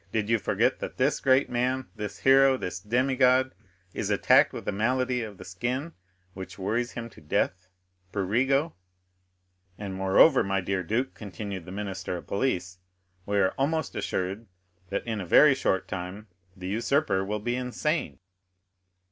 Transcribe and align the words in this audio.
Did 0.11 0.29
you 0.29 0.39
forget 0.39 0.79
that 0.79 0.97
this 0.97 1.19
great 1.19 1.47
man, 1.47 1.87
this 1.95 2.21
hero, 2.21 2.57
this 2.57 2.79
demigod, 2.79 3.53
is 3.93 4.09
attacked 4.09 4.51
with 4.51 4.67
a 4.67 4.71
malady 4.71 5.21
of 5.21 5.37
the 5.37 5.45
skin 5.45 5.93
which 6.33 6.57
worries 6.57 6.93
him 6.93 7.07
to 7.11 7.21
death, 7.21 7.67
prurigo?" 8.11 8.73
"And, 9.77 9.93
moreover, 9.93 10.43
my 10.43 10.59
dear 10.59 10.81
duke," 10.81 11.13
continued 11.13 11.65
the 11.65 11.71
minister 11.71 12.17
of 12.17 12.25
police, 12.25 12.79
"we 13.27 13.37
are 13.37 13.51
almost 13.59 13.95
assured 13.95 14.47
that, 14.89 15.05
in 15.05 15.21
a 15.21 15.25
very 15.27 15.53
short 15.53 15.87
time, 15.87 16.29
the 16.57 16.67
usurper 16.67 17.23
will 17.23 17.37
be 17.39 17.55
insane." 17.55 18.17